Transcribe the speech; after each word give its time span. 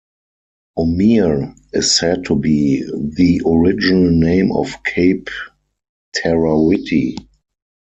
Omere 0.79 1.53
is 1.73 1.95
said 1.95 2.25
to 2.25 2.35
be 2.35 2.81
the 2.81 3.39
original 3.45 4.09
name 4.09 4.51
of 4.51 4.83
Cape 4.83 5.29
Terawhiti. 6.15 7.17